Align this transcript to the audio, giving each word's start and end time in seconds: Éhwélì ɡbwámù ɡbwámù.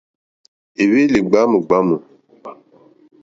Éhwélì 0.81 1.19
ɡbwámù 1.25 1.57
ɡbwámù. 1.63 1.95